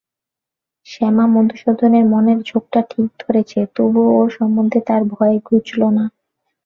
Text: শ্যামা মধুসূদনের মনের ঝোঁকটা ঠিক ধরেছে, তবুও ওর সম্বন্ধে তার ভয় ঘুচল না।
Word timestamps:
শ্যামা 0.87 1.25
মধুসূদনের 1.33 2.05
মনের 2.05 2.39
ঝোঁকটা 2.43 2.79
ঠিক 2.91 3.07
ধরেছে, 3.21 3.59
তবুও 3.75 4.09
ওর 4.19 4.29
সম্বন্ধে 4.37 4.79
তার 4.87 5.01
ভয় 5.13 5.35
ঘুচল 5.47 5.81
না। 5.97 6.05